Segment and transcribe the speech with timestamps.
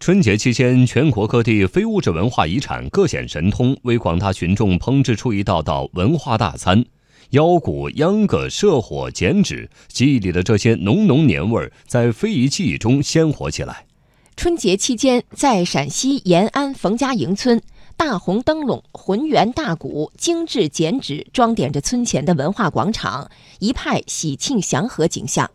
[0.00, 6.82] 春节期间，全国各地非物质文化遗产各显神通，为广大群众烹制出一道道文化大餐。
[7.32, 13.84] 腰鼓、秧歌、社火、剪纸，记忆里的这些浓浓年味儿，在非遗记忆中鲜活起来。
[14.38, 17.60] 春节期间，在陕西延安冯家营村，
[17.94, 25.50] 大红灯笼、浑圆大鼓、精致剪纸装点着村前的文化广场，一派喜庆祥和景象。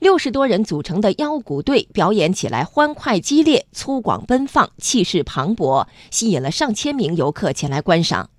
[0.00, 8.30] 六十多人组成的腰鼓队表演起来欢快激烈、粗犷奔放、气势磅礴，吸引了上千名游客前来观赏。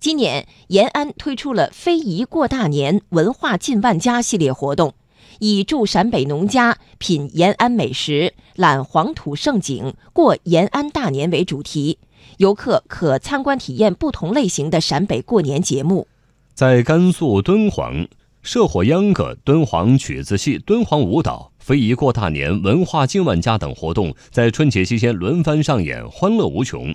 [0.00, 4.94] 今年延安推出了“非遗过大年，文化进万家”系列活动，
[5.38, 11.98] 以驻陕北农家、品延安美食、览黄土盛景、过延安大年为主题，
[12.38, 16.08] 游客可参观体验不同类型的陕北过年节目。
[16.54, 18.08] 在甘肃敦煌。
[18.46, 26.94] 社火秧歌、敦煌曲子戏、敦煌舞蹈、非遗过大年、文化进万家等活动在春节期间轮番上演，欢乐无穷。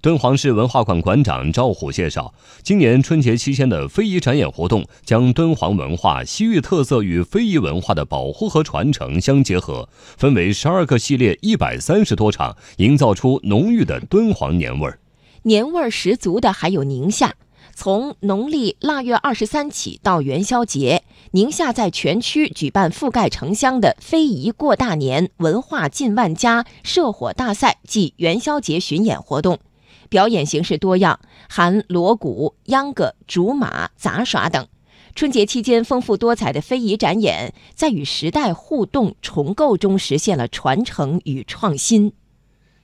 [0.00, 15.00] 敦煌市文化馆馆长赵虎介绍，今年春节期间的非遗展演活动将敦煌文化、西域特色与非遗文化的保护和传承相结合，分为十二个系列，一百三十多场，营造出浓郁的敦煌年味儿。
[15.42, 17.34] 年味儿十足的还有宁夏。
[17.78, 29.58] 从农历腊月二十三起到元宵节，宁夏在全区举办覆盖城乡的非遗过大年、文化进万家、社火大赛暨元宵节巡演活动，
[30.08, 34.66] 表演形式多样，含锣鼓、秧歌、竹马、杂耍等。
[35.14, 42.14] 春节期间丰富多彩的非遗展演，在与时代互动重构中实现了传承与创新。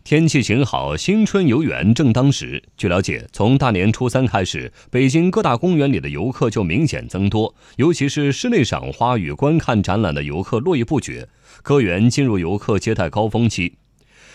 [0.04, 2.60] 天气晴好，新春游园正当时。
[2.76, 11.28] 据了解，从大年初三开始，北京各大公园里的游客就明显增多，尤其是室内赏花与观看展览的游客络绎不绝，
[11.62, 13.74] 各园进入游客接待高峰期。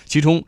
[0.05, 0.41] 其中，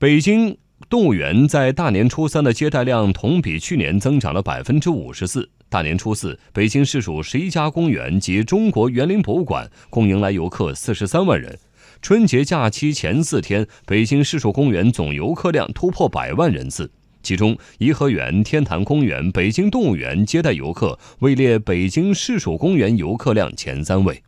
[0.00, 0.58] 北京
[0.90, 5.48] 动物园在大年初三的接待量同比去年增长了百分之五十四。
[5.68, 11.56] 大年初四，北京市属十一家公园及中国园林博物馆共迎来游客四十三万人。
[12.02, 16.90] 春节假期前四天，北京市属公园总游客量突破百万人次，
[17.22, 24.22] 其中颐和园、天坛公园、北京动物园接待游客位列北京市属公园游客量前三位。